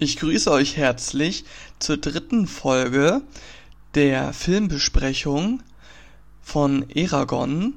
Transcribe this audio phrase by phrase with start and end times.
[0.00, 1.44] Ich grüße euch herzlich
[1.80, 3.20] zur dritten Folge
[3.96, 5.60] der Filmbesprechung
[6.40, 7.74] von Eragon.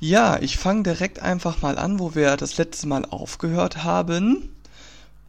[0.00, 4.52] Ja, ich fange direkt einfach mal an, wo wir das letzte Mal aufgehört haben.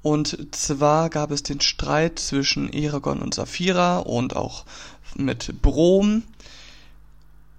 [0.01, 4.65] Und zwar gab es den Streit zwischen Eragon und Saphira und auch
[5.15, 6.23] mit Brom.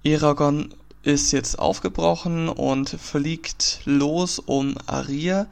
[0.03, 0.75] Eragon
[1.05, 5.47] ist jetzt aufgebrochen und fliegt los, um Aria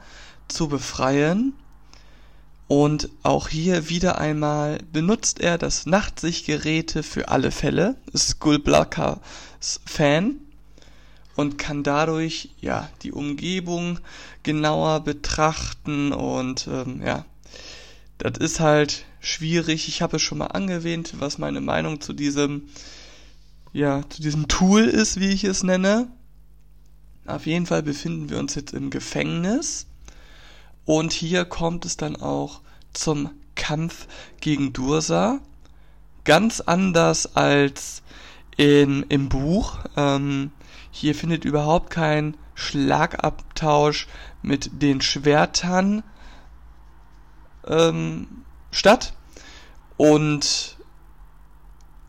[0.49, 1.53] zu befreien.
[2.69, 9.17] Und auch hier wieder einmal benutzt er das Nachtsichtgeräte für alle Fälle, Skullblackers
[9.87, 10.35] Fan
[11.35, 13.97] und kann dadurch ja die Umgebung
[14.43, 17.25] genauer betrachten und ähm, ja,
[18.19, 19.87] das ist halt schwierig.
[19.87, 22.69] Ich habe es schon mal angewähnt, was meine Meinung zu diesem
[23.73, 26.07] ja, zu diesem Tool ist, wie ich es nenne.
[27.25, 29.87] Auf jeden Fall befinden wir uns jetzt im Gefängnis
[30.89, 32.61] und hier kommt es dann auch
[32.93, 34.07] zum Kampf
[34.41, 35.39] gegen Dursa.
[36.23, 38.01] Ganz anders als
[38.57, 39.77] in, im Buch.
[39.95, 40.49] Ähm,
[40.89, 44.07] hier findet überhaupt kein Schlagabtausch
[44.41, 46.01] mit den Schwertern
[47.67, 49.13] ähm, statt.
[49.95, 50.75] Und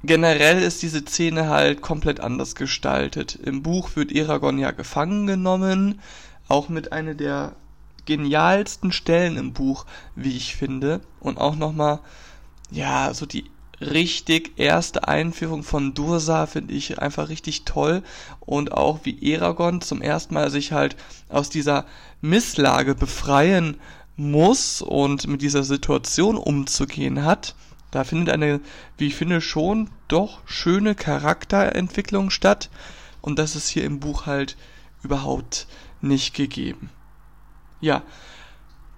[0.03, 3.35] generell ist diese Szene halt komplett anders gestaltet.
[3.35, 6.01] Im Buch wird Eragon ja gefangen genommen,
[6.49, 7.57] auch mit einer der
[8.11, 11.01] genialsten Stellen im Buch, wie ich finde.
[11.21, 12.01] Und auch nochmal,
[12.73, 13.45] ja, so die
[13.81, 18.03] richtig erste Einführung von Dursa finde ich einfach richtig toll.
[18.41, 20.97] Und auch wie Eragon zum ersten Mal sich halt
[21.29, 21.87] aus dieser
[22.21, 23.77] Misslage befreien
[24.17, 27.55] muss und mit dieser Situation umzugehen hat.
[27.93, 28.61] Da findet eine,
[28.99, 32.71] wie ich finde, schon doch schöne Charakterentwicklung statt.
[33.21, 34.57] Und das ist hier im Buch halt
[35.05, 35.69] überhaupt
[36.01, 36.91] nicht gegeben.
[37.81, 38.03] Ja,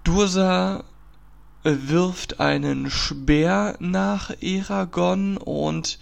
[0.03, 0.83] Dursa
[1.63, 5.99] äh, wirft einen Speer nach Eragon und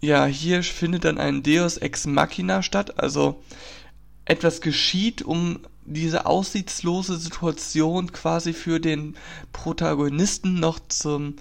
[0.00, 3.40] ja, hier findet dann ein Deus Ex Machina statt, also
[4.24, 9.16] etwas geschieht, um diese aussichtslose Situation quasi für den
[9.52, 11.36] Protagonisten noch zum,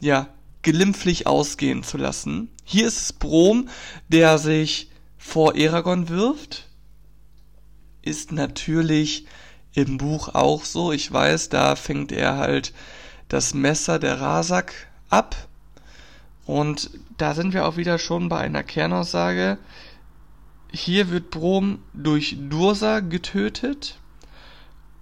[0.00, 0.28] ja,
[0.62, 2.48] glimpflich ausgehen zu lassen.
[2.64, 3.68] Hier ist es Brom,
[4.08, 6.68] der sich vor Eragon wirft,
[8.02, 9.26] ist natürlich
[9.74, 10.92] im Buch auch so.
[10.92, 12.72] Ich weiß, da fängt er halt
[13.28, 14.72] das Messer der Rasak
[15.08, 15.36] ab.
[16.46, 19.58] Und da sind wir auch wieder schon bei einer Kernaussage.
[20.72, 23.98] Hier wird Brom durch Dursa getötet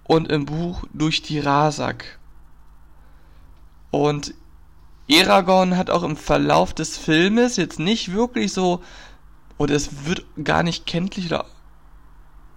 [0.03, 2.19] und im Buch durch die Rasak.
[3.91, 4.33] Und
[5.07, 8.83] Eragon hat auch im Verlauf des Filmes jetzt nicht wirklich so,
[9.57, 11.45] oder es wird gar nicht kenntlich oder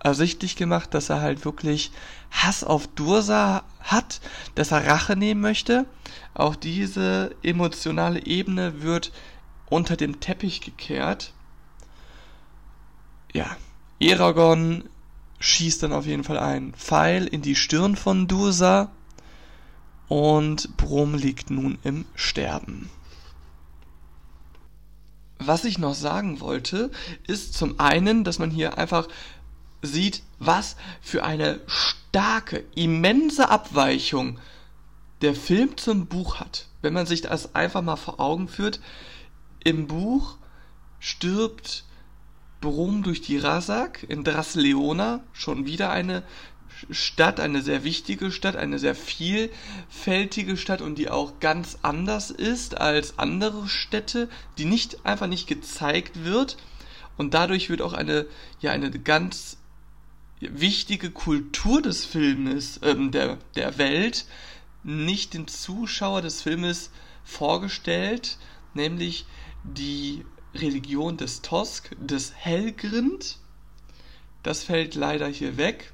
[0.02, 1.92] ersichtlich gemacht, dass er halt wirklich
[2.30, 4.20] Hass auf Dursa hat,
[4.54, 5.86] dass er Rache nehmen möchte.
[6.34, 9.12] Auch diese emotionale Ebene wird
[9.70, 11.32] unter dem Teppich gekehrt.
[13.32, 13.56] Ja,
[14.00, 14.84] Eragon
[15.38, 18.90] schießt dann auf jeden Fall einen Pfeil in die Stirn von Dursa
[20.08, 22.90] und Brom liegt nun im Sterben.
[25.38, 26.90] Was ich noch sagen wollte,
[27.26, 29.08] ist zum einen, dass man hier einfach
[29.82, 34.38] sieht, was für eine starke, immense Abweichung
[35.20, 36.66] der Film zum Buch hat.
[36.81, 38.81] Wenn man sich das einfach mal vor Augen führt,
[39.65, 40.37] im Buch
[40.98, 41.84] stirbt
[42.60, 46.22] Brom durch die Rasak in Drasleona, schon wieder eine
[46.91, 52.81] Stadt, eine sehr wichtige Stadt, eine sehr vielfältige Stadt und die auch ganz anders ist
[52.81, 54.28] als andere Städte,
[54.59, 56.56] die nicht einfach nicht gezeigt wird
[57.16, 58.26] und dadurch wird auch eine
[58.60, 59.59] ja eine ganz
[60.50, 64.26] wichtige Kultur des Filmes, ähm, der, der Welt,
[64.82, 66.91] nicht dem Zuschauer des Filmes
[67.25, 68.38] vorgestellt,
[68.75, 69.26] nämlich
[69.62, 73.38] die Religion des Tosk, des Helgrind.
[74.43, 75.93] Das fällt leider hier weg.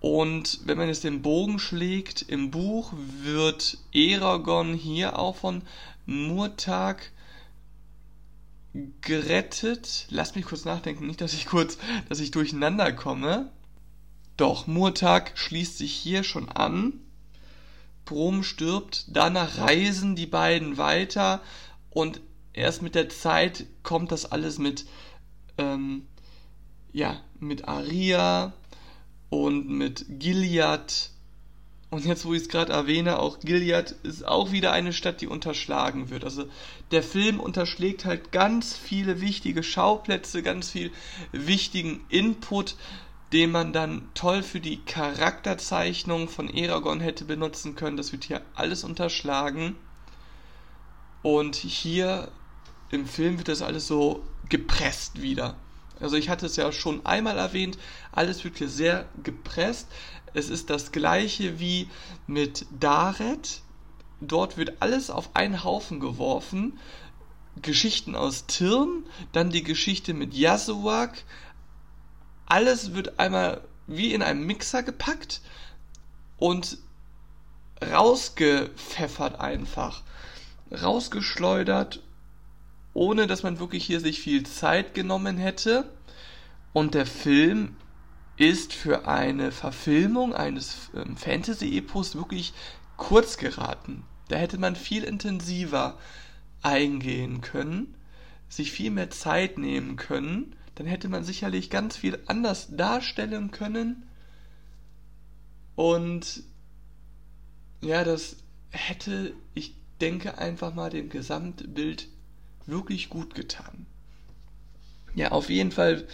[0.00, 5.62] Und wenn man jetzt den Bogen schlägt, im Buch wird Eragon hier auch von
[6.04, 7.10] Murtag
[9.00, 10.06] gerettet.
[10.10, 11.78] Lass mich kurz nachdenken, nicht, dass ich kurz,
[12.08, 13.50] dass ich durcheinander komme.
[14.36, 17.00] Doch, Murtag schließt sich hier schon an.
[18.04, 21.42] Brom stirbt, danach reisen die beiden weiter
[21.90, 22.20] und
[22.52, 24.86] erst mit der Zeit kommt das alles mit,
[25.58, 26.06] ähm,
[26.92, 28.52] ja, mit Aria
[29.28, 31.10] und mit Gilead
[31.90, 35.28] und jetzt, wo ich es gerade erwähne, auch Gilead ist auch wieder eine Stadt, die
[35.28, 36.24] unterschlagen wird.
[36.24, 36.46] Also
[36.90, 40.90] der Film unterschlägt halt ganz viele wichtige Schauplätze, ganz viel
[41.30, 42.76] wichtigen Input,
[43.32, 47.96] den man dann toll für die Charakterzeichnung von Eragon hätte benutzen können.
[47.96, 49.76] Das wird hier alles unterschlagen.
[51.22, 52.30] Und hier
[52.90, 55.56] im Film wird das alles so gepresst wieder.
[56.00, 57.78] Also ich hatte es ja schon einmal erwähnt,
[58.12, 59.88] alles wird hier sehr gepresst.
[60.36, 61.88] Es ist das gleiche wie
[62.26, 63.62] mit Daret.
[64.20, 66.78] Dort wird alles auf einen Haufen geworfen.
[67.62, 71.24] Geschichten aus Tirn, dann die Geschichte mit Yasuak,
[72.44, 75.40] alles wird einmal wie in einem Mixer gepackt
[76.36, 76.76] und
[77.82, 80.02] rausgepfeffert einfach.
[80.70, 82.02] Rausgeschleudert,
[82.92, 85.88] ohne dass man wirklich hier sich viel Zeit genommen hätte.
[86.74, 87.74] Und der Film
[88.36, 92.52] ist für eine Verfilmung eines ähm, Fantasy-Epos wirklich
[92.96, 94.04] kurz geraten.
[94.28, 95.98] Da hätte man viel intensiver
[96.62, 97.94] eingehen können,
[98.48, 104.06] sich viel mehr Zeit nehmen können dann hätte man sicherlich ganz viel anders darstellen können.
[105.74, 106.42] Und
[107.80, 108.36] ja, das
[108.70, 112.08] hätte, ich denke, einfach mal dem Gesamtbild
[112.66, 113.86] wirklich gut getan.
[115.14, 116.06] Ja, auf jeden Fall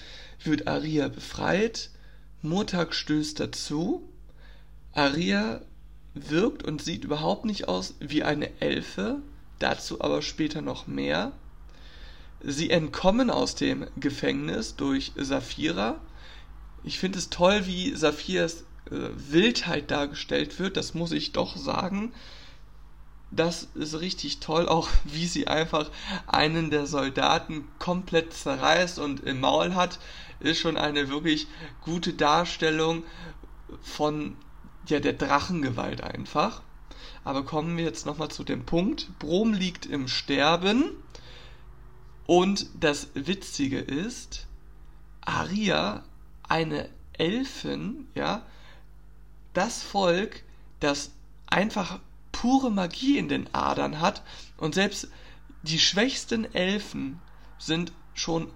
[0.45, 1.91] wird Aria befreit.
[2.43, 4.09] Murtag stößt dazu.
[4.93, 5.61] Aria
[6.15, 9.23] wirkt und sieht überhaupt nicht aus wie eine Elfe,
[9.59, 11.33] dazu aber später noch mehr.
[12.41, 16.01] Sie entkommen aus dem Gefängnis durch Saphira.
[16.83, 22.13] Ich finde es toll, wie Saphiras äh, Wildheit dargestellt wird, das muss ich doch sagen.
[23.31, 25.91] Das ist richtig toll, auch wie sie einfach
[26.27, 30.01] einen der Soldaten komplett zerreißt und im Maul hat,
[30.43, 31.47] ist schon eine wirklich
[31.83, 33.05] gute Darstellung
[33.81, 34.37] von
[34.87, 36.63] ja, der Drachengewalt einfach.
[37.25, 39.19] Aber kommen wir jetzt nochmal zu dem Punkt.
[39.19, 40.85] Brom liegt im Sterben
[42.27, 44.47] und das Witzige ist,
[45.21, 46.03] Aria,
[46.49, 48.43] eine Elfen, ja,
[49.55, 50.43] das Volk,
[50.81, 51.13] das
[51.47, 52.01] einfach
[52.33, 54.23] pure Magie in den Adern hat
[54.57, 55.09] und selbst
[55.63, 57.21] die schwächsten Elfen
[57.59, 58.51] sind schon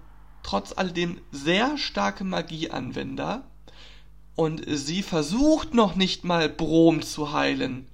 [0.47, 3.43] trotz alledem sehr starke Magieanwender
[4.35, 7.87] und sie versucht noch nicht mal Brom zu heilen.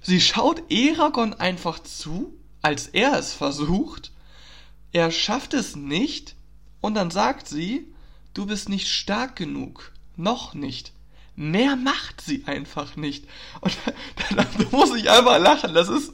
[0.00, 2.32] Sie schaut Eragon einfach zu,
[2.62, 4.12] als er es versucht
[4.92, 6.34] er schafft es nicht
[6.80, 7.92] und dann sagt sie,
[8.34, 9.92] du bist nicht stark genug.
[10.16, 10.92] Noch nicht.
[11.36, 13.24] Mehr macht sie einfach nicht.
[13.60, 13.76] Und
[14.36, 15.74] da, muss ich einfach lachen.
[15.74, 16.12] Das ist,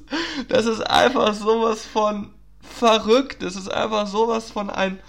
[0.49, 3.43] das ist einfach sowas von verrückt.
[3.43, 5.00] Das ist einfach sowas von ein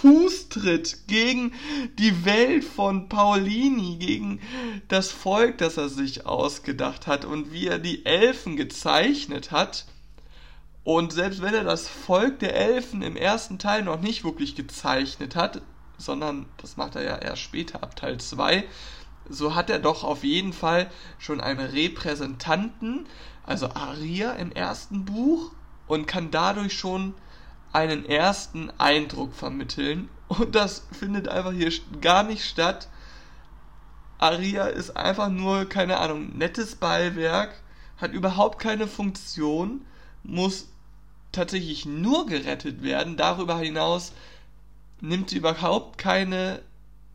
[0.00, 1.52] Fußtritt gegen
[1.98, 4.40] die Welt von Paulini, gegen
[4.88, 9.84] das Volk, das er sich ausgedacht hat und wie er die Elfen gezeichnet hat.
[10.84, 15.36] Und selbst wenn er das Volk der Elfen im ersten Teil noch nicht wirklich gezeichnet
[15.36, 15.60] hat,
[15.98, 18.64] sondern das macht er ja erst später ab Teil 2,
[19.28, 23.06] so hat er doch auf jeden Fall schon einen Repräsentanten,
[23.44, 25.52] also Aria im ersten Buch
[25.86, 27.14] und kann dadurch schon
[27.72, 30.08] einen ersten Eindruck vermitteln.
[30.28, 32.88] Und das findet einfach hier gar nicht statt.
[34.18, 37.60] Aria ist einfach nur, keine Ahnung, nettes Beiwerk,
[37.96, 39.82] hat überhaupt keine Funktion
[40.22, 40.68] muss
[41.32, 43.16] tatsächlich nur gerettet werden.
[43.16, 44.12] Darüber hinaus
[45.00, 46.62] nimmt sie überhaupt keine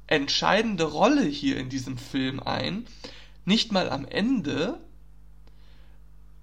[0.08, 2.86] entscheidende Rolle hier in diesem Film ein.
[3.46, 4.80] Nicht mal am Ende.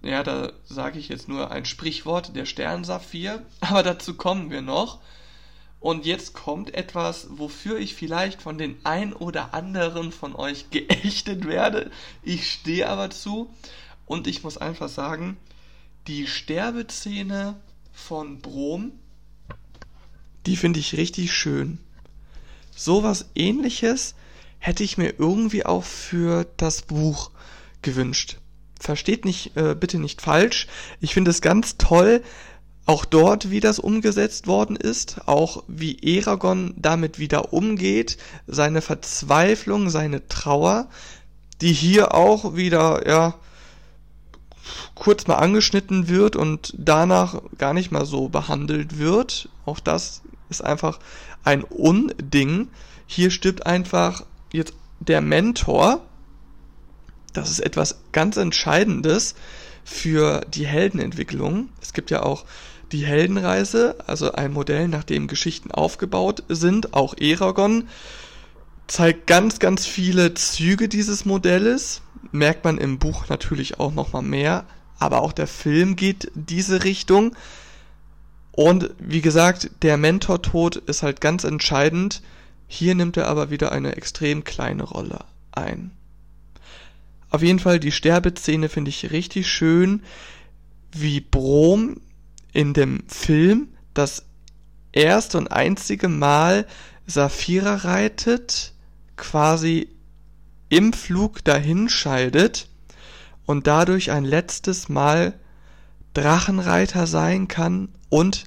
[0.03, 5.01] Ja, da sage ich jetzt nur ein Sprichwort, der Sternsaphir, aber dazu kommen wir noch.
[5.79, 11.47] Und jetzt kommt etwas, wofür ich vielleicht von den ein oder anderen von euch geächtet
[11.47, 11.91] werde.
[12.23, 13.53] Ich stehe aber zu
[14.07, 15.37] und ich muss einfach sagen,
[16.07, 17.57] die Sterbeszene
[17.93, 18.93] von Brom,
[20.47, 21.79] die finde ich richtig schön.
[22.75, 24.15] Sowas ähnliches
[24.59, 27.31] hätte ich mir irgendwie auch für das Buch
[27.83, 28.39] gewünscht.
[28.83, 30.67] Versteht nicht, äh, bitte nicht falsch.
[31.01, 32.21] Ich finde es ganz toll,
[32.85, 39.89] auch dort, wie das umgesetzt worden ist, auch wie Eragon damit wieder umgeht, seine Verzweiflung,
[39.89, 40.89] seine Trauer,
[41.61, 43.35] die hier auch wieder, ja,
[44.97, 49.49] kurz mal angeschnitten wird und danach gar nicht mal so behandelt wird.
[49.65, 50.99] Auch das ist einfach
[51.45, 52.67] ein Unding.
[53.07, 56.01] Hier stirbt einfach jetzt der Mentor.
[57.33, 59.35] Das ist etwas ganz Entscheidendes
[59.85, 61.69] für die Heldenentwicklung.
[61.81, 62.45] Es gibt ja auch
[62.93, 66.95] die Heldenreise, also ein Modell, nach dem Geschichten aufgebaut sind.
[66.95, 67.89] Auch Eragon
[68.87, 74.65] zeigt ganz, ganz viele Züge dieses Modells merkt man im Buch natürlich auch nochmal mehr,
[74.99, 77.37] aber auch der Film geht diese Richtung.
[78.53, 82.23] Und wie gesagt, der Mentortod ist halt ganz entscheidend.
[82.69, 85.91] Hier nimmt er aber wieder eine extrem kleine Rolle ein.
[87.33, 90.03] Auf jeden Fall die Sterbeszene finde ich richtig schön,
[90.93, 91.99] wie Brom
[92.53, 94.27] in dem Film das
[94.93, 96.67] erste und einzige Mal
[97.07, 98.75] Saphira reitet,
[99.17, 99.89] quasi
[100.69, 102.69] im Flug dahin scheidet
[103.47, 105.33] und dadurch ein letztes Mal
[106.13, 108.45] Drachenreiter sein kann und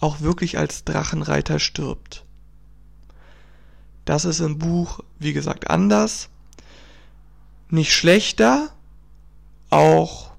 [0.00, 2.24] auch wirklich als Drachenreiter stirbt.
[4.04, 6.30] Das ist im Buch, wie gesagt, anders.
[7.70, 8.70] Nicht schlechter,
[9.70, 10.30] auch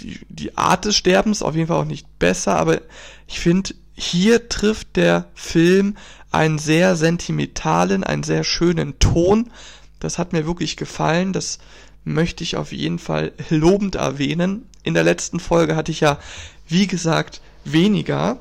[0.00, 2.80] die, die Art des Sterbens auf jeden Fall auch nicht besser, aber
[3.26, 5.96] ich finde, hier trifft der Film
[6.30, 9.50] einen sehr sentimentalen, einen sehr schönen Ton.
[9.98, 11.32] Das hat mir wirklich gefallen.
[11.32, 11.58] Das
[12.04, 14.66] möchte ich auf jeden Fall lobend erwähnen.
[14.82, 16.18] In der letzten Folge hatte ich ja,
[16.66, 18.38] wie gesagt, weniger.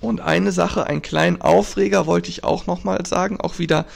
[0.00, 3.86] Und eine Sache, einen kleinen Aufreger wollte ich auch nochmal sagen, auch wieder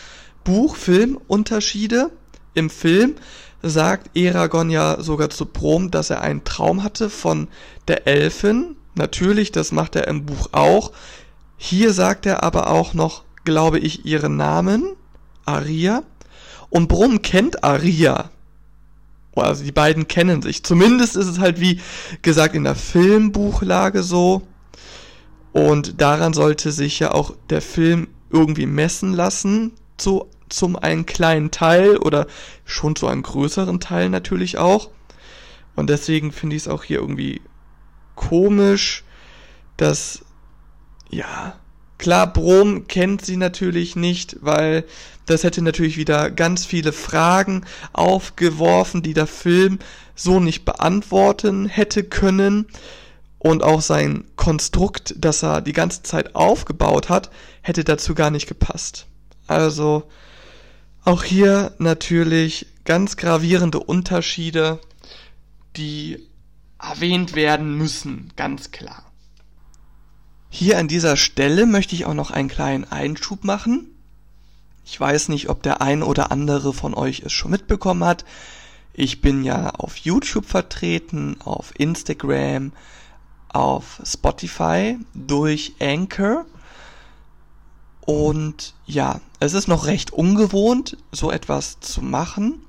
[0.44, 2.10] Buch-Film-Unterschiede.
[2.54, 3.14] Im Film
[3.62, 7.48] sagt Eragon ja sogar zu Brom, dass er einen Traum hatte von
[7.88, 8.76] der Elfin.
[8.94, 10.92] Natürlich, das macht er im Buch auch.
[11.56, 14.84] Hier sagt er aber auch noch, glaube ich, ihren Namen,
[15.44, 16.02] Aria.
[16.70, 18.30] Und Brom kennt Aria.
[19.34, 20.62] Also die beiden kennen sich.
[20.62, 21.80] Zumindest ist es halt wie
[22.20, 24.42] gesagt in der Filmbuchlage so.
[25.52, 31.50] Und daran sollte sich ja auch der Film irgendwie messen lassen, zu, zum einen kleinen
[31.50, 32.26] Teil oder
[32.64, 34.90] schon zu einem größeren Teil natürlich auch.
[35.74, 37.40] Und deswegen finde ich es auch hier irgendwie
[38.14, 39.04] komisch,
[39.76, 40.24] dass,
[41.10, 41.54] ja,
[41.98, 44.84] klar, Brom kennt sie natürlich nicht, weil
[45.26, 49.78] das hätte natürlich wieder ganz viele Fragen aufgeworfen, die der Film
[50.14, 52.66] so nicht beantworten hätte können.
[53.38, 57.30] Und auch sein Konstrukt, das er die ganze Zeit aufgebaut hat,
[57.62, 59.06] hätte dazu gar nicht gepasst.
[59.48, 60.04] Also
[61.04, 64.80] auch hier natürlich ganz gravierende Unterschiede,
[65.76, 66.18] die
[66.78, 69.04] erwähnt werden müssen, ganz klar.
[70.50, 73.88] Hier an dieser Stelle möchte ich auch noch einen kleinen Einschub machen.
[74.84, 78.24] Ich weiß nicht, ob der ein oder andere von euch es schon mitbekommen hat.
[78.92, 82.72] Ich bin ja auf YouTube vertreten, auf Instagram,
[83.48, 86.44] auf Spotify durch Anchor.
[88.04, 92.60] Und ja, es ist noch recht ungewohnt, so etwas zu machen,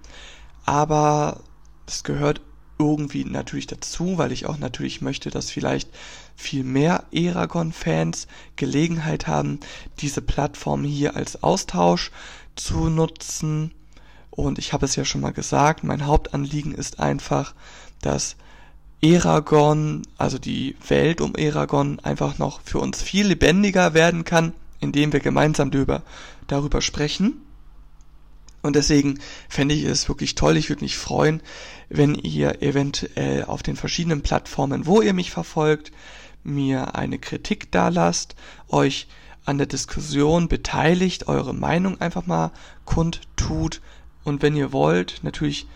[0.65, 1.41] aber
[1.87, 2.41] es gehört
[2.77, 5.89] irgendwie natürlich dazu, weil ich auch natürlich möchte, dass vielleicht
[6.35, 9.59] viel mehr Eragon-Fans Gelegenheit haben,
[9.99, 12.11] diese Plattform hier als Austausch
[12.55, 13.71] zu nutzen.
[14.29, 17.53] Und ich habe es ja schon mal gesagt, mein Hauptanliegen ist einfach,
[18.01, 18.35] dass
[19.01, 25.13] Eragon, also die Welt um Eragon, einfach noch für uns viel lebendiger werden kann, indem
[25.13, 26.03] wir gemeinsam darüber,
[26.47, 27.41] darüber sprechen.
[28.61, 30.55] Und deswegen fände ich es wirklich toll.
[30.57, 31.41] Ich würde mich freuen,
[31.89, 35.91] wenn ihr eventuell auf den verschiedenen Plattformen, wo ihr mich verfolgt,
[36.43, 38.35] mir eine Kritik dalasst,
[38.67, 39.07] euch
[39.45, 42.51] an der Diskussion beteiligt, eure Meinung einfach mal
[42.85, 43.81] kundtut.
[44.23, 45.67] Und wenn ihr wollt, natürlich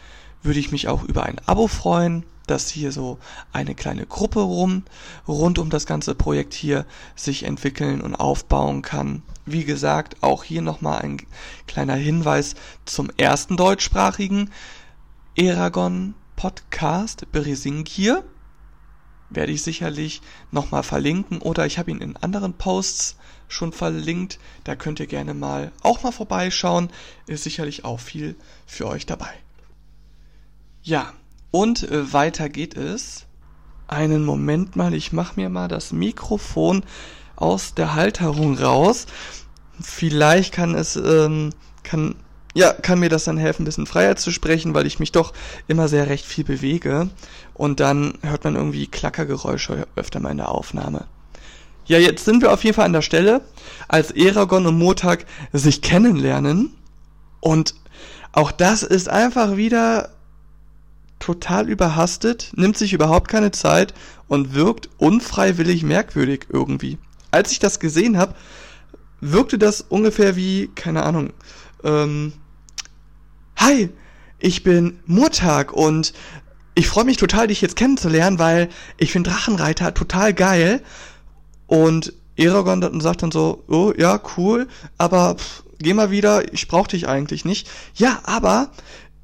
[0.44, 3.20] würde ich mich auch über ein Abo freuen, dass hier so
[3.51, 4.84] eine kleine Gruppe rum
[5.27, 6.86] rund um das ganze Projekt hier
[7.16, 9.22] sich entwickeln und aufbauen kann.
[9.46, 11.18] Wie gesagt, auch hier nochmal ein
[11.68, 14.50] kleiner Hinweis zum ersten deutschsprachigen
[15.36, 18.24] Eragon Podcast Beresingir.
[19.30, 23.18] Werde ich sicherlich nochmal verlinken oder ich habe ihn in anderen Posts
[23.50, 24.39] schon verlinkt.
[24.63, 26.89] Da könnt ihr gerne mal auch mal vorbeischauen.
[27.27, 28.36] Ist sicherlich auch viel
[28.66, 29.34] für euch dabei.
[30.82, 31.13] Ja,
[31.58, 33.26] und äh, weiter geht es.
[33.88, 36.84] Einen Moment mal, ich mache mir mal das Mikrofon
[37.36, 39.08] aus der Halterung raus.
[39.82, 41.50] Vielleicht kann es, ähm,
[41.82, 42.14] kann,
[42.54, 45.34] ja, kann mir das dann helfen, ein bisschen freier zu sprechen, weil ich mich doch
[45.68, 47.10] immer sehr recht viel bewege.
[47.56, 51.06] Und dann hört man irgendwie Klackergeräusche öfter mal in der Aufnahme.
[51.88, 53.42] Ja, jetzt sind wir auf jeden Fall an der Stelle,
[53.88, 56.76] als Eragon und Motag sich kennenlernen.
[57.40, 57.74] Und
[58.32, 60.17] auch das ist einfach wieder
[61.20, 63.94] total überhastet, nimmt sich überhaupt keine Zeit
[64.28, 66.98] und wirkt unfreiwillig merkwürdig irgendwie.
[67.32, 68.36] Als ich das gesehen habe,
[69.20, 71.34] wirkte das ungefähr wie, keine Ahnung,
[71.84, 72.34] ähm,
[73.58, 73.90] Hi,
[74.38, 76.14] ich bin Murtag und
[76.76, 80.84] ich freue mich total, dich jetzt kennenzulernen, weil ich finde Drachenreiter total geil.
[81.66, 84.68] Und Eragon sagt dann so, oh ja, cool,
[85.00, 87.68] aber pff, geh mal wieder, ich brauch dich eigentlich nicht.
[87.96, 88.70] Ja, aber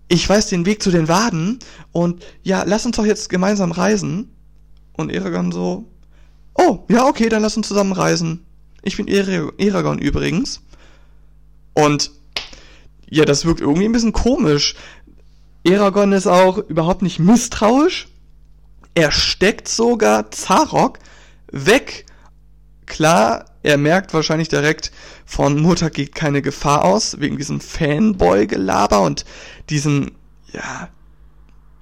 [0.08, 1.60] ich weiß den Weg zu den Waden
[1.92, 4.30] und ja, lass uns doch jetzt gemeinsam reisen.
[4.96, 5.90] Und Eragon so,
[6.56, 8.46] oh, ja, okay, dann lass uns zusammen reisen.
[8.84, 10.62] Ich bin Eragon übrigens.
[11.74, 12.12] Und
[13.10, 14.76] ja, das wirkt irgendwie ein bisschen komisch.
[15.64, 18.08] Eragon ist auch überhaupt nicht misstrauisch.
[18.96, 21.00] Er steckt sogar Zarok
[21.52, 22.06] weg.
[22.86, 24.91] Klar, er merkt wahrscheinlich direkt,
[25.25, 29.25] von Mutter geht keine Gefahr aus, wegen diesem Fanboy-Gelaber und
[29.70, 30.12] diesem,
[30.51, 30.89] ja,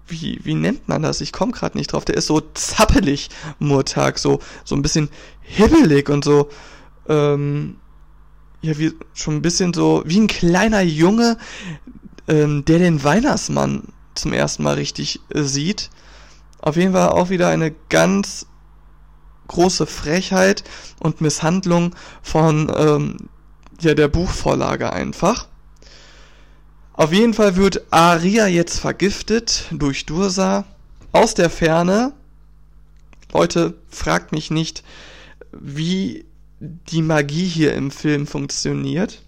[0.08, 1.22] wie, wie nennt man das?
[1.22, 2.06] Ich komme gerade nicht drauf.
[2.06, 5.10] Der ist so zappelig, Murtag, so, so ein bisschen
[5.42, 6.50] hibbelig und so,
[7.10, 7.78] ähm,
[8.62, 11.38] ja, wie, schon ein bisschen so, wie ein kleiner Junge,
[12.28, 15.90] ähm, der den Weihnachtsmann zum ersten Mal richtig äh, sieht.
[16.60, 18.46] Auf jeden Fall auch wieder eine ganz
[19.52, 20.64] große Frechheit
[21.00, 23.18] und Misshandlung von ähm,
[23.82, 25.48] ja, der Buchvorlage einfach.
[26.94, 30.66] Auf jeden Fall wird Aria jetzt vergiftet durch Dursa
[31.12, 32.14] aus der Ferne.
[33.34, 34.84] Leute, fragt mich nicht,
[35.52, 36.26] wie
[36.60, 39.22] die Magie hier im Film funktioniert,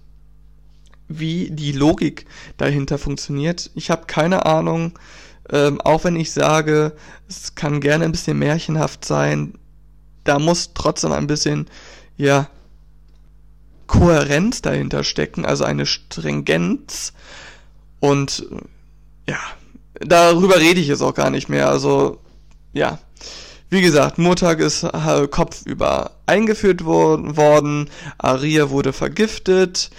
[1.07, 2.25] wie die Logik
[2.57, 3.71] dahinter funktioniert.
[3.75, 4.97] Ich habe keine Ahnung,
[5.49, 6.93] ähm, auch wenn ich sage,
[7.27, 9.55] es kann gerne ein bisschen märchenhaft sein,
[10.23, 11.67] da muss trotzdem ein bisschen,
[12.17, 12.47] ja,
[13.87, 17.13] Kohärenz dahinter stecken, also eine Stringenz.
[17.99, 18.45] Und
[19.27, 19.37] ja,
[19.99, 21.69] darüber rede ich jetzt auch gar nicht mehr.
[21.69, 22.19] Also,
[22.73, 22.99] ja.
[23.69, 27.89] Wie gesagt, Murtag ist äh, kopfüber eingeführt wo worden,
[28.19, 29.89] Aria wurde vergiftet.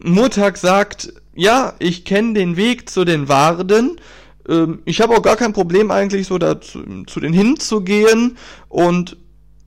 [0.00, 4.00] Murtag sagt, ja, ich kenne den Weg zu den Warden.
[4.48, 8.36] Ähm, ich habe auch gar kein Problem eigentlich so dazu, zu den hinzugehen
[8.68, 9.16] und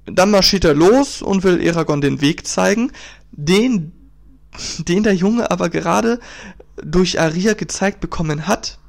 [0.06, 2.92] dann marschiert er los und will Eragon den Weg zeigen,
[3.32, 3.92] den,
[4.78, 6.20] den der Junge aber gerade
[6.82, 8.80] durch Aria gezeigt bekommen hat.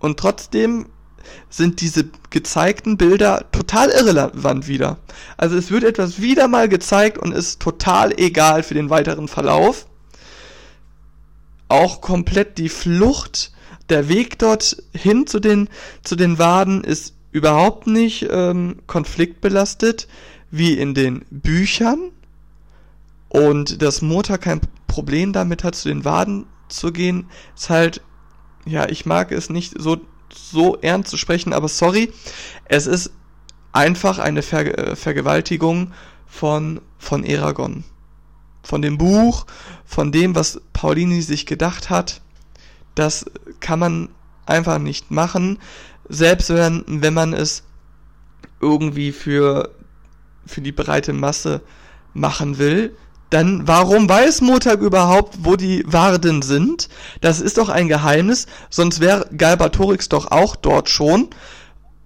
[0.00, 0.86] Und trotzdem
[1.50, 4.98] sind diese gezeigten Bilder total irrelevant wieder.
[5.36, 9.86] Also es wird etwas wieder mal gezeigt und ist total egal für den weiteren Verlauf.
[11.68, 13.52] Auch komplett die Flucht,
[13.90, 15.68] der Weg dort hin zu den,
[16.02, 20.08] zu den Waden ist überhaupt nicht ähm, konfliktbelastet
[20.50, 22.10] wie in den Büchern.
[23.28, 28.00] Und dass Mota kein Problem damit hat, zu den Waden zu gehen, ist halt,
[28.64, 29.98] ja, ich mag es nicht so
[30.30, 32.12] so ernst zu sprechen, aber sorry,
[32.66, 33.12] es ist
[33.72, 35.92] einfach eine Ver äh, Vergewaltigung
[36.26, 37.84] von, von Eragon.
[38.62, 39.46] Von dem Buch,
[39.86, 42.20] von dem, was Paulini sich gedacht hat.
[42.94, 43.24] Das
[43.60, 44.08] kann man
[44.44, 45.58] einfach nicht machen,
[46.08, 47.62] selbst wenn, wenn man es
[48.60, 49.70] irgendwie für,
[50.46, 51.60] für die breite Masse
[52.14, 52.96] machen will
[53.30, 56.88] dann warum weiß Motag überhaupt, wo die Warden sind?
[57.20, 61.28] Das ist doch ein Geheimnis, sonst wäre Galbatorix doch auch dort schon.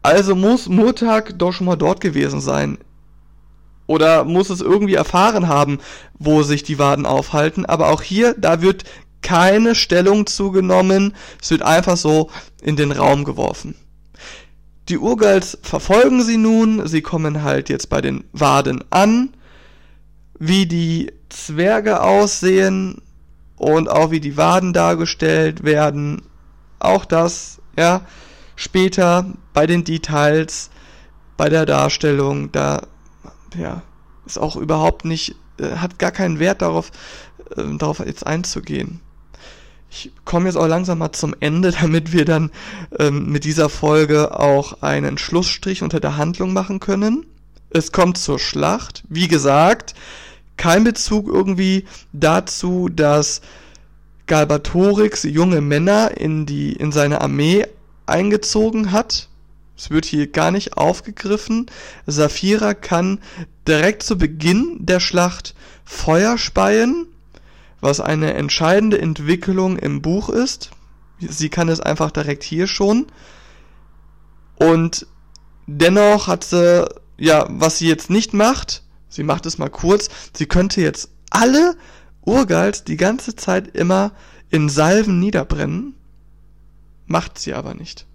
[0.02, 2.78] Also muss Motag doch schon mal dort gewesen sein.
[3.86, 5.78] Oder muss es irgendwie erfahren haben,
[6.18, 7.66] wo sich die Waden aufhalten.
[7.66, 8.84] Aber auch hier, da wird
[9.20, 11.14] keine Stellung zugenommen.
[11.40, 12.30] Es wird einfach so
[12.62, 13.76] in den Raum geworfen.
[14.88, 16.86] Die Urgals verfolgen sie nun.
[16.86, 19.30] Sie kommen halt jetzt bei den Waden an
[20.44, 23.00] wie die Zwerge aussehen
[23.54, 26.22] und auch wie die Waden dargestellt werden.
[26.80, 28.00] Auch das, ja,
[28.56, 30.70] später bei den Details,
[31.36, 32.88] bei der Darstellung, da,
[33.56, 33.82] ja,
[34.26, 36.90] ist auch überhaupt nicht, äh, hat gar keinen Wert darauf,
[37.56, 39.00] äh, darauf jetzt einzugehen.
[39.94, 42.50] Ich komme jetzt auch langsam mal zum Ende, damit wir dann
[42.98, 47.26] ähm, mit dieser Folge auch einen Schlussstrich unter der Handlung machen können.
[47.68, 49.05] Es kommt zur Schlacht.
[49.09, 49.94] Wie gesagt,
[50.57, 53.42] kein Bezug irgendwie dazu, dass
[54.26, 57.66] Galbatorix junge Männer in die, in seine Armee
[58.07, 59.28] eingezogen hat.
[59.76, 61.66] Es wird hier gar nicht aufgegriffen.
[62.07, 63.20] Saphira kann
[63.66, 67.07] direkt zu Beginn der Schlacht Feuer speien,
[67.82, 70.70] was eine entscheidende Entwicklung im Buch ist.
[71.18, 73.08] Sie kann es einfach direkt hier schon.
[74.56, 75.06] Und
[75.66, 80.08] dennoch hat sie, ja, was sie jetzt nicht macht, Sie macht es mal kurz.
[80.34, 81.76] Sie könnte jetzt alle
[82.24, 84.12] Urgals die ganze Zeit immer
[84.48, 85.94] in Salven niederbrennen.
[87.06, 88.06] Macht sie aber nicht.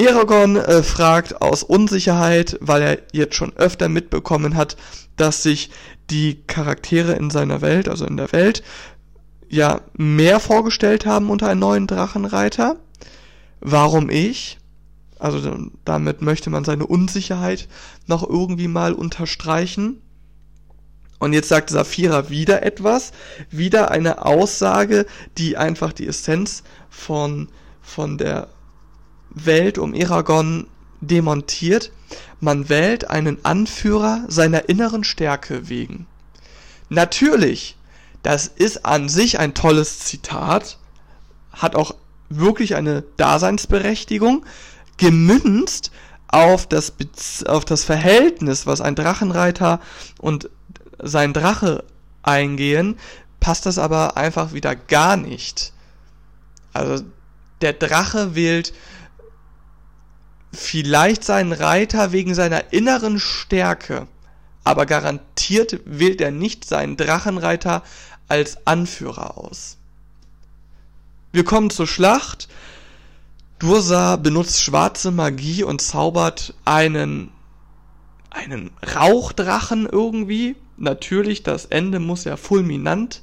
[0.00, 4.78] Eragon äh, fragt aus Unsicherheit, weil er jetzt schon öfter mitbekommen hat,
[5.16, 5.70] dass sich
[6.08, 8.62] die Charaktere in seiner Welt, also in der Welt,
[9.50, 12.76] ja mehr vorgestellt haben unter einem neuen Drachenreiter.
[13.60, 14.58] Warum ich?
[15.18, 17.68] Also damit möchte man seine Unsicherheit
[18.06, 20.00] noch irgendwie mal unterstreichen.
[21.18, 23.12] Und jetzt sagt Saphira wieder etwas,
[23.50, 25.04] wieder eine Aussage,
[25.36, 27.50] die einfach die Essenz von,
[27.82, 28.48] von der
[29.30, 30.66] Welt um Eragon
[31.00, 31.92] demontiert.
[32.40, 36.06] Man wählt einen Anführer seiner inneren Stärke wegen.
[36.88, 37.76] Natürlich,
[38.22, 40.76] Das ist an sich ein tolles Zitat,
[41.52, 41.94] hat auch
[42.28, 44.44] wirklich eine Daseinsberechtigung,
[44.98, 45.90] gemünzt
[46.28, 46.92] auf das,
[47.46, 49.80] auf das Verhältnis, was ein Drachenreiter
[50.18, 50.50] und
[50.98, 51.84] sein Drache
[52.22, 52.98] eingehen,
[53.40, 55.72] passt das aber einfach wieder gar nicht.
[56.72, 57.02] Also
[57.62, 58.72] der Drache wählt
[60.52, 64.06] vielleicht seinen Reiter wegen seiner inneren Stärke,
[64.64, 67.82] aber garantiert wählt er nicht seinen Drachenreiter
[68.28, 69.76] als Anführer aus.
[71.32, 72.48] Wir kommen zur Schlacht.
[73.58, 77.30] Dursa benutzt schwarze Magie und zaubert einen
[78.30, 80.56] einen Rauchdrachen irgendwie.
[80.76, 83.22] Natürlich, das Ende muss ja fulminant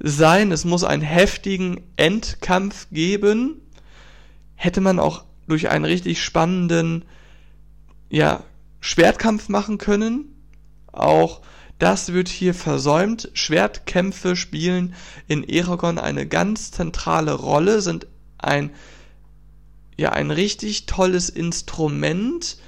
[0.00, 0.50] sein.
[0.50, 3.60] Es muss einen heftigen Endkampf geben.
[4.56, 7.04] Hätte man auch durch einen richtig spannenden,
[8.08, 8.44] ja,
[8.80, 10.34] Schwertkampf machen können.
[10.92, 11.42] Auch
[11.78, 13.30] das wird hier versäumt.
[13.34, 14.94] Schwertkämpfe spielen
[15.26, 18.06] in Eragon eine ganz zentrale Rolle, sind
[18.38, 18.70] ein,
[19.96, 22.58] ja, ein richtig tolles Instrument,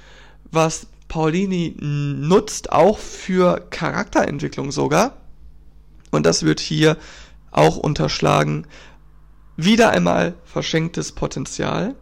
[0.51, 5.17] was Paulini nutzt, auch für Charakterentwicklung sogar.
[6.11, 6.97] Und das wird hier
[7.51, 8.67] auch unterschlagen.
[9.55, 11.95] Wieder einmal verschenktes Potenzial.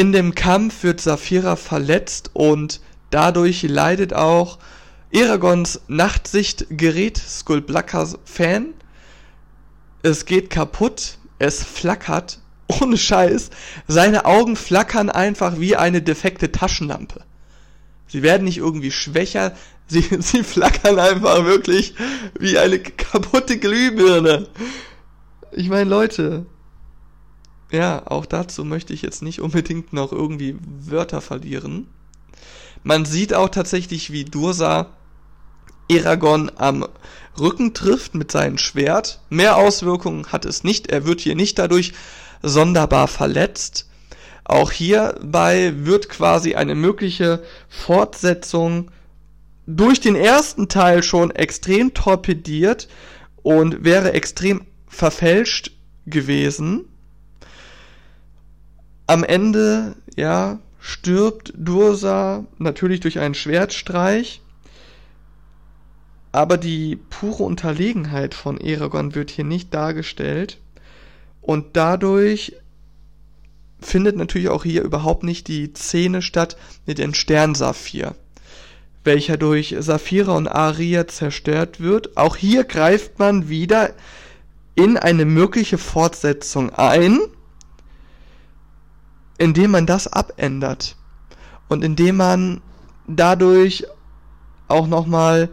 [0.00, 4.58] In dem Kampf wird Saphira verletzt und dadurch leidet auch
[5.14, 8.72] Aragons Nachtsichtgerät Skull Blackers Fan.
[10.02, 12.38] Es geht kaputt, es flackert,
[12.80, 13.50] ohne Scheiß.
[13.88, 17.20] Seine Augen flackern einfach wie eine defekte Taschenlampe.
[18.06, 19.52] Sie werden nicht irgendwie schwächer,
[19.86, 21.94] sie, sie flackern einfach wirklich
[22.38, 24.48] wie eine kaputte Glühbirne.
[25.52, 26.46] Ich meine, Leute,
[27.70, 31.86] ja, auch dazu möchte ich jetzt nicht unbedingt noch irgendwie Wörter verlieren.
[32.82, 34.88] Man sieht auch tatsächlich, wie Dursa
[35.88, 36.86] Eragon am
[37.38, 39.20] Rücken trifft mit seinem Schwert.
[39.28, 40.90] Mehr Auswirkungen hat es nicht.
[40.90, 41.92] Er wird hier nicht dadurch
[42.42, 43.88] sonderbar verletzt.
[44.44, 48.90] Auch hierbei wird quasi eine mögliche Fortsetzung
[49.66, 52.88] durch den ersten Teil schon extrem torpediert
[53.42, 55.72] und wäre extrem verfälscht
[56.06, 56.89] gewesen.
[59.10, 64.40] Am Ende, ja, stirbt Dursa natürlich durch einen Schwertstreich.
[66.30, 70.58] Aber die pure Unterlegenheit von Eragon wird hier nicht dargestellt.
[71.40, 72.52] Und dadurch
[73.80, 78.14] findet natürlich auch hier überhaupt nicht die Szene statt mit dem Sternsaphir,
[79.02, 82.16] welcher durch Saphira und Aria zerstört wird.
[82.16, 83.90] Auch hier greift man wieder
[84.76, 87.18] in eine mögliche Fortsetzung ein,
[89.40, 90.96] indem man das abändert
[91.68, 92.60] und indem man
[93.06, 93.86] dadurch
[94.68, 95.48] auch nochmal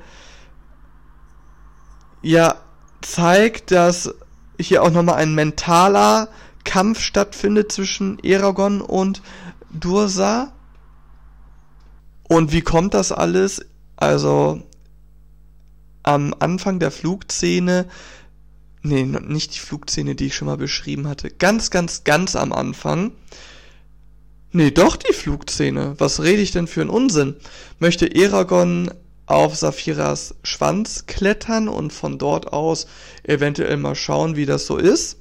[2.21, 2.56] ja
[3.02, 4.13] zeigt, dass
[4.60, 6.28] hier auch nochmal ein mentaler
[6.65, 9.21] Kampf stattfindet zwischen Eragon und
[9.69, 10.52] Dursa.
[12.28, 13.65] Und wie kommt das alles?
[13.95, 14.63] Also
[16.04, 17.88] am Anfang der Flugszene,
[18.82, 23.13] nee, nicht die Flugszene, die ich schon mal beschrieben hatte, ganz, ganz, ganz am Anfang,
[24.58, 27.36] nee, doch die Flugszene, was rede ich denn für einen Unsinn?
[27.80, 28.91] Möchte Eragon
[29.26, 32.88] auf Saphiras Schwanz klettern und von dort aus
[33.24, 35.17] eventuell mal schauen, wie das so ist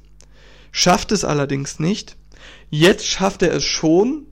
[0.77, 2.17] schafft es allerdings nicht.
[2.69, 4.27] Jetzt schafft er es schon.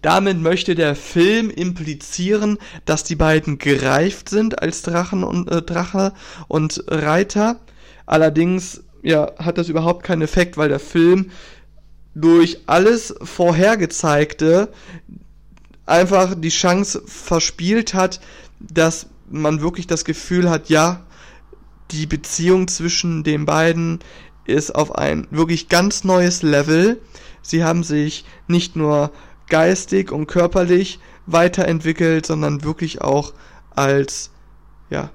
[0.00, 6.14] Damit möchte der Film implizieren, dass die beiden gereift sind als Drachen und äh, Drache
[6.48, 7.60] und Reiter.
[8.06, 11.32] Allerdings ja, hat das überhaupt keinen Effekt, weil der Film
[12.14, 14.72] durch alles vorhergezeigte
[15.86, 18.20] einfach die Chance verspielt hat,
[18.60, 21.04] dass man wirklich das Gefühl hat, ja,
[21.90, 24.00] die Beziehung zwischen den beiden
[24.44, 27.00] ist auf ein wirklich ganz neues Level.
[27.42, 29.10] Sie haben sich nicht nur
[29.48, 33.32] geistig und körperlich weiterentwickelt, sondern wirklich auch
[33.70, 34.30] als
[34.90, 35.10] ja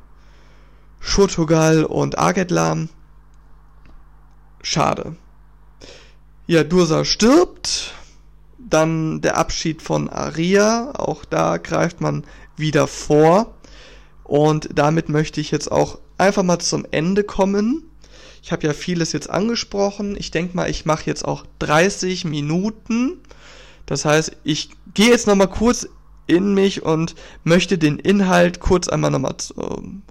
[1.00, 2.90] Shotogal und Argetlam.
[4.62, 5.16] Schade.
[6.48, 7.94] Ja, Dursa stirbt.
[8.60, 10.92] Dann der Abschied von Aria.
[10.96, 12.24] Auch da greift man
[12.56, 13.56] wieder vor.
[14.24, 17.84] Und damit möchte ich jetzt auch einfach mal zum Ende kommen.
[18.44, 20.16] Ich habe ja vieles jetzt angesprochen.
[20.18, 23.22] Ich denke mal, ich mache jetzt auch 30 Minuten.
[23.88, 25.88] Das heißt, ich gehe jetzt nochmal kurz
[26.28, 29.36] in mich und möchte den Inhalt kurz einmal nochmal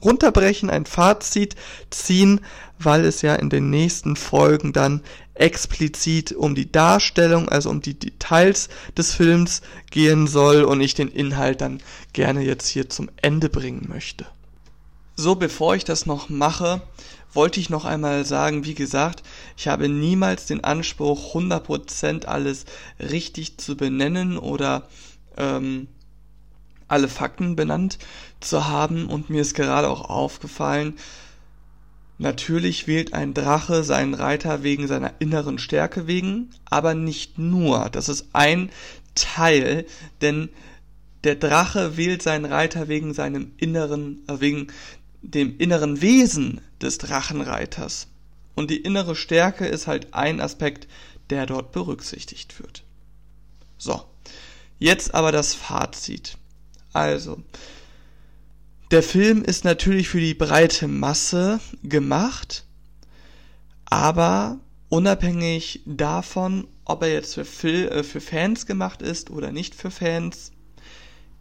[0.03, 1.57] runterbrechen, ein Fazit
[1.91, 2.41] ziehen,
[2.79, 5.03] weil es ja in den nächsten Folgen dann
[5.35, 11.09] explizit um die Darstellung, also um die Details des Films gehen soll und ich den
[11.09, 11.81] Inhalt dann
[12.13, 14.27] gerne jetzt hier zum Ende bringen möchte.
[15.17, 16.83] So, bevor ich das noch mache,
[17.33, 19.23] wollte ich noch einmal sagen, wie gesagt,
[19.57, 22.65] ich habe niemals den Anspruch, 100% alles
[22.99, 24.89] richtig zu benennen oder
[25.37, 25.89] ähm,
[26.87, 27.99] alle Fakten benannt
[28.41, 29.07] zu haben.
[29.07, 30.97] Und mir ist gerade auch aufgefallen,
[32.19, 37.89] natürlich wählt ein Drache seinen Reiter wegen seiner inneren Stärke wegen, aber nicht nur.
[37.91, 38.71] Das ist ein
[39.15, 39.87] Teil,
[40.21, 40.49] denn
[41.25, 44.69] der Drache wählt seinen Reiter wegen seinem inneren, äh, wegen
[45.23, 48.09] dem inneren Wesen des Drachenreiters.
[48.55, 50.87] Und die innere Stärke ist halt ein Aspekt,
[51.31, 52.85] der dort berücksichtigt wird.
[53.79, 54.05] So,
[54.79, 56.37] jetzt aber das Fazit.
[56.93, 57.43] Also,
[58.95, 62.65] der Film ist natürlich für die breite Masse gemacht,
[63.87, 69.75] aber unabhängig davon, ob er jetzt für, Fil äh, für Fans gemacht ist oder nicht
[69.75, 70.53] für Fans,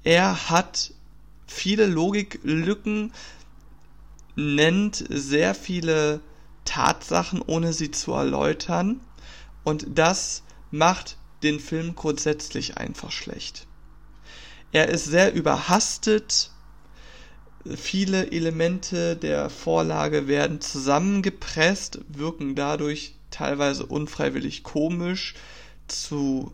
[0.04, 0.96] er hat
[1.46, 3.14] viele Logiklücken,
[4.36, 6.22] nennt sehr viele
[6.66, 9.00] Tatsachen, ohne sie zu erläutern.
[9.64, 13.68] Und das macht den Film grundsätzlich einfach schlecht.
[14.72, 16.50] Er ist sehr überhastet.
[17.66, 25.36] Viele Elemente der Vorlage werden zusammengepresst, wirken dadurch teilweise unfreiwillig komisch,
[25.88, 26.52] zu,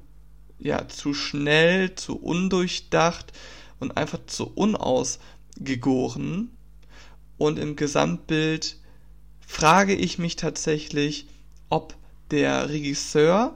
[0.60, 3.34] ja, zu schnell, zu undurchdacht
[3.80, 6.52] und einfach zu unausgegoren.
[7.40, 8.78] Und im Gesamtbild
[9.46, 11.28] frage ich mich tatsächlich,
[11.70, 11.96] ob
[12.30, 13.56] der Regisseur,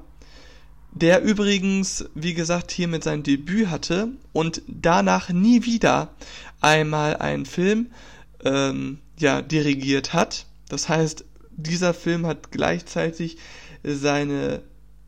[0.95, 6.13] der übrigens, wie gesagt, hier mit seinem Debüt hatte und danach nie wieder
[6.62, 7.88] einmal einen Film
[8.45, 10.45] ähm, ja, dirigiert hat.
[10.69, 11.25] Das heißt,
[11.56, 13.38] dieser Film hat gleichzeitig
[13.84, 14.62] seine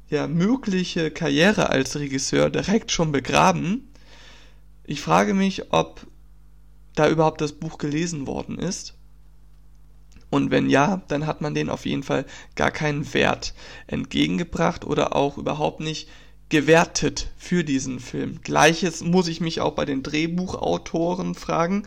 [0.09, 3.87] ja, mögliche Karriere als Regisseur direkt schon begraben.
[4.85, 6.05] Ich frage mich, ob
[6.95, 8.94] da überhaupt das Buch gelesen worden ist.
[10.29, 13.53] Und wenn ja, dann hat man den auf jeden Fall gar keinen Wert
[13.87, 16.09] entgegengebracht oder auch überhaupt nicht
[16.49, 18.39] gewertet für diesen Film.
[18.43, 21.83] Gleiches muss ich mich auch bei den Drehbuchautoren fragen.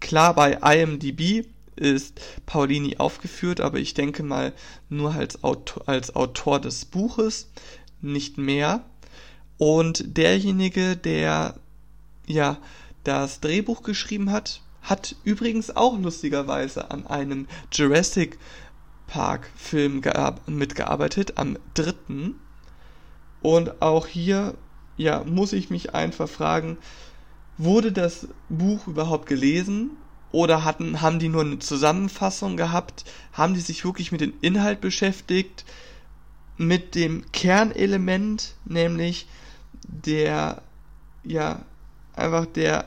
[0.00, 4.52] Klar, bei IMDb ist Paulini aufgeführt, aber ich denke mal
[4.88, 7.50] nur als Autor, als Autor des Buches,
[8.00, 8.84] nicht mehr.
[9.56, 11.54] Und derjenige, der
[12.26, 12.58] ja
[13.02, 18.38] das Drehbuch geschrieben hat, hat übrigens auch lustigerweise an einem Jurassic
[19.06, 20.02] Park Film
[20.46, 22.36] mitgearbeitet, am dritten.
[23.42, 24.54] Und auch hier,
[24.96, 26.78] ja, muss ich mich einfach fragen,
[27.58, 29.90] wurde das Buch überhaupt gelesen?
[30.32, 33.04] Oder hatten, haben die nur eine Zusammenfassung gehabt?
[33.32, 35.64] Haben die sich wirklich mit dem Inhalt beschäftigt?
[36.56, 39.28] Mit dem Kernelement, nämlich
[39.86, 40.62] der,
[41.22, 41.62] ja,
[42.16, 42.86] einfach der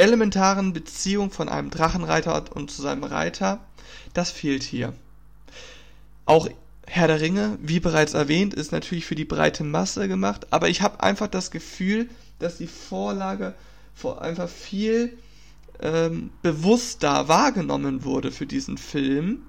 [0.00, 3.60] elementaren Beziehung von einem Drachenreiter und zu seinem Reiter,
[4.14, 4.92] das fehlt hier.
[6.24, 6.48] Auch
[6.86, 10.82] Herr der Ringe, wie bereits erwähnt, ist natürlich für die breite Masse gemacht, aber ich
[10.82, 12.08] habe einfach das Gefühl,
[12.40, 13.54] dass die Vorlage
[14.18, 15.16] einfach viel
[15.80, 19.42] ähm, bewusster wahrgenommen wurde für diesen Film.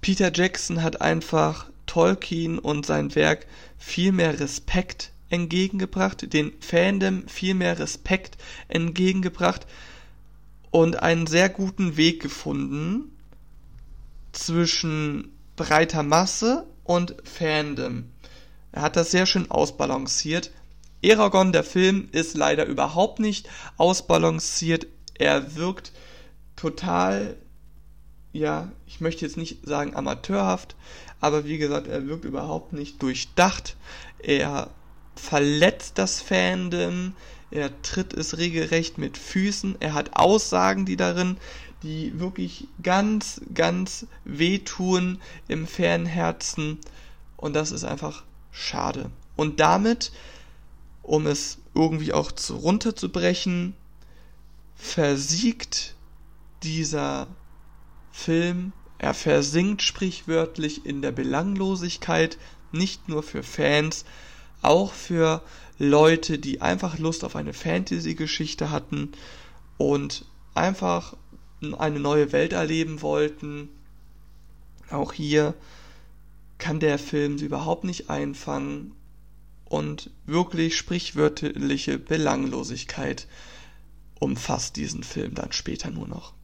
[0.00, 3.46] Peter Jackson hat einfach Tolkien und sein Werk
[3.78, 8.36] viel mehr Respekt entgegengebracht, den Fandom viel mehr Respekt
[8.68, 9.66] entgegengebracht
[10.70, 13.16] und einen sehr guten Weg gefunden
[14.32, 18.04] zwischen breiter Masse und Fandom.
[18.72, 20.50] Er hat das sehr schön ausbalanciert.
[21.02, 24.86] Eragon, der Film, ist leider überhaupt nicht ausbalanciert.
[25.14, 25.92] Er wirkt
[26.56, 27.36] total,
[28.32, 30.76] ja, ich möchte jetzt nicht sagen amateurhaft,
[31.20, 33.76] aber wie gesagt, er wirkt überhaupt nicht durchdacht.
[34.18, 34.70] Er
[35.20, 37.14] verletzt das Fandom,
[37.50, 41.36] er tritt es regelrecht mit Füßen, er hat Aussagen, die darin,
[41.82, 46.78] die wirklich ganz, ganz wehtun im Fernherzen
[47.36, 49.10] und das ist einfach schade.
[49.36, 50.12] Und damit,
[51.02, 53.74] um es irgendwie auch zu, runterzubrechen,
[54.76, 55.94] versiegt
[56.62, 57.26] dieser
[58.12, 62.36] Film, er versinkt sprichwörtlich in der Belanglosigkeit,
[62.72, 64.04] nicht nur für Fans,
[64.62, 65.42] auch für
[65.78, 69.12] Leute, die einfach Lust auf eine Fantasy-Geschichte hatten
[69.78, 71.16] und einfach
[71.78, 73.68] eine neue Welt erleben wollten.
[74.90, 75.54] Auch hier
[76.58, 78.92] kann der Film sie überhaupt nicht einfangen
[79.64, 83.26] und wirklich sprichwörtliche Belanglosigkeit
[84.18, 86.34] umfasst diesen Film dann später nur noch.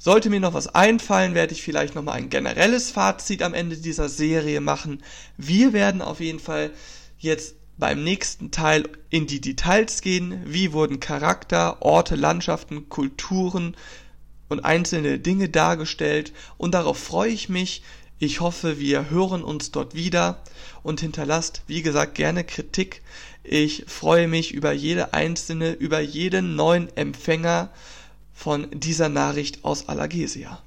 [0.00, 4.08] Sollte mir noch was einfallen, werde ich vielleicht nochmal ein generelles Fazit am Ende dieser
[4.08, 5.02] Serie machen.
[5.36, 6.70] Wir werden auf jeden Fall
[7.18, 10.42] jetzt beim nächsten Teil in die Details gehen.
[10.44, 13.76] Wie wurden Charakter, Orte, Landschaften, Kulturen
[14.48, 16.32] und einzelne Dinge dargestellt.
[16.56, 17.82] Und darauf freue ich mich.
[18.18, 20.42] Ich hoffe, wir hören uns dort wieder
[20.82, 23.02] und hinterlasst, wie gesagt, gerne Kritik.
[23.44, 27.70] Ich freue mich über jede einzelne, über jeden neuen Empfänger
[28.38, 30.62] von dieser Nachricht aus Alagesia.